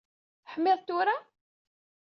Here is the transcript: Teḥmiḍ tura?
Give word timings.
Teḥmiḍ 0.43 0.79
tura? 0.87 1.17